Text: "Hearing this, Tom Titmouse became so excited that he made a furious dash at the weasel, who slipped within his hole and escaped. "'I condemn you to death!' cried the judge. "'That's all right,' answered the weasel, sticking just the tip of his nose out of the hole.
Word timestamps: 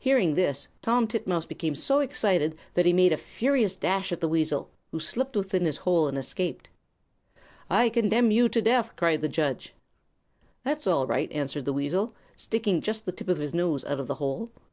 "Hearing 0.00 0.34
this, 0.34 0.66
Tom 0.82 1.06
Titmouse 1.06 1.46
became 1.46 1.76
so 1.76 2.00
excited 2.00 2.58
that 2.74 2.86
he 2.86 2.92
made 2.92 3.12
a 3.12 3.16
furious 3.16 3.76
dash 3.76 4.10
at 4.10 4.18
the 4.20 4.26
weasel, 4.26 4.68
who 4.90 4.98
slipped 4.98 5.36
within 5.36 5.64
his 5.64 5.76
hole 5.76 6.08
and 6.08 6.18
escaped. 6.18 6.70
"'I 7.70 7.90
condemn 7.90 8.32
you 8.32 8.48
to 8.48 8.60
death!' 8.60 8.96
cried 8.96 9.20
the 9.20 9.28
judge. 9.28 9.72
"'That's 10.64 10.88
all 10.88 11.06
right,' 11.06 11.30
answered 11.30 11.66
the 11.66 11.72
weasel, 11.72 12.16
sticking 12.36 12.80
just 12.80 13.06
the 13.06 13.12
tip 13.12 13.28
of 13.28 13.38
his 13.38 13.54
nose 13.54 13.84
out 13.84 14.00
of 14.00 14.08
the 14.08 14.16
hole. 14.16 14.50